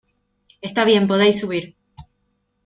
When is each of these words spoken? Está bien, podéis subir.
Está 0.67 0.81
bien, 0.89 1.07
podéis 1.11 1.39
subir. 1.41 1.65